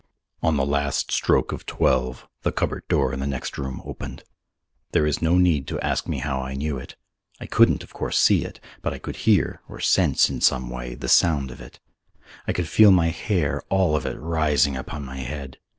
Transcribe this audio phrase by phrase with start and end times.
[0.41, 4.23] On the last stroke of twelve, the cupboard door in the next room opened.
[4.93, 6.95] There is no need to ask me how I knew it.
[7.39, 10.95] I couldn't, of course, see it, but I could hear, or sense in some way,
[10.95, 11.79] the sound of it.
[12.47, 15.59] I could feel my hair, all of it, rising upon my head.